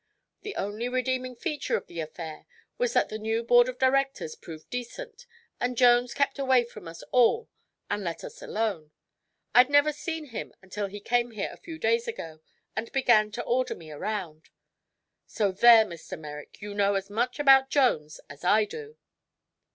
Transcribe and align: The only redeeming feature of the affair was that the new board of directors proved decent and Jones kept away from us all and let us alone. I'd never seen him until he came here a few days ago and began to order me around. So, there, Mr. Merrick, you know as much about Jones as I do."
The 0.41 0.55
only 0.55 0.89
redeeming 0.89 1.35
feature 1.35 1.77
of 1.77 1.85
the 1.85 1.99
affair 1.99 2.47
was 2.79 2.93
that 2.93 3.09
the 3.09 3.19
new 3.19 3.43
board 3.43 3.69
of 3.69 3.77
directors 3.77 4.33
proved 4.33 4.67
decent 4.71 5.27
and 5.59 5.77
Jones 5.77 6.15
kept 6.15 6.39
away 6.39 6.63
from 6.63 6.87
us 6.87 7.03
all 7.11 7.49
and 7.87 8.03
let 8.03 8.23
us 8.23 8.41
alone. 8.41 8.89
I'd 9.53 9.69
never 9.69 9.93
seen 9.93 10.29
him 10.29 10.55
until 10.59 10.87
he 10.87 10.99
came 11.01 11.29
here 11.29 11.51
a 11.53 11.57
few 11.61 11.77
days 11.77 12.07
ago 12.07 12.41
and 12.75 12.91
began 12.91 13.29
to 13.33 13.43
order 13.43 13.75
me 13.75 13.91
around. 13.91 14.49
So, 15.27 15.51
there, 15.51 15.85
Mr. 15.85 16.17
Merrick, 16.19 16.63
you 16.63 16.73
know 16.73 16.95
as 16.95 17.11
much 17.11 17.37
about 17.37 17.69
Jones 17.69 18.19
as 18.27 18.43
I 18.43 18.65
do." 18.65 18.97